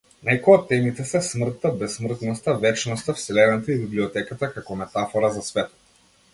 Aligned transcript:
Некои 0.27 0.53
од 0.53 0.63
темите 0.69 1.03
се 1.09 1.21
смртта, 1.27 1.71
бесмртноста, 1.83 2.57
вечноста, 2.65 3.17
вселената 3.21 3.75
и 3.75 3.79
библиотеката 3.85 4.53
како 4.59 4.83
метафора 4.85 5.35
за 5.41 5.49
светот. 5.53 5.81